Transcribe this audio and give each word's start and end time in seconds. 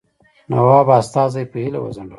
نواب 0.51 0.87
استازی 1.01 1.43
په 1.51 1.57
هیله 1.63 1.79
وځنډاوه. 1.81 2.09